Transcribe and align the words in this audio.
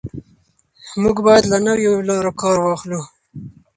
موږ 1.01 1.17
باید 1.25 1.43
له 1.51 1.57
نویو 1.67 2.05
لارو 2.09 2.31
کار 2.41 2.57
واخلو. 2.61 3.01